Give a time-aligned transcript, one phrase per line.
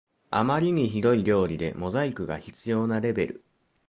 [0.31, 3.43] あまりにひどい料理でモザイクが必要なレベル